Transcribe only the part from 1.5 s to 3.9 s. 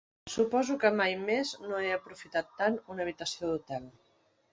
no he aprofitat tant una habitació d'hotel.